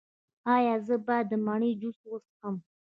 ایا 0.55 0.75
زه 0.87 0.95
باید 1.05 1.25
د 1.31 1.33
مڼې 1.45 1.71
جوس 1.81 1.99
وڅښم؟ 2.09 2.55